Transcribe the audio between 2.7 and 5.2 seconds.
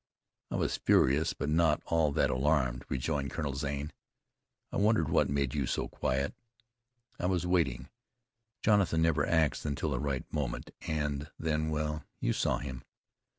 rejoined Colonel Zane. "I wondered